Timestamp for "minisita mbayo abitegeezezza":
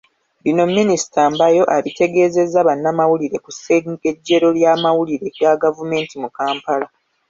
0.77-2.59